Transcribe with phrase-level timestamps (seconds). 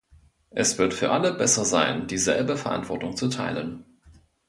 [0.49, 3.85] Es wird für alle besser sein, dieselbe Verantwortung zu teilen.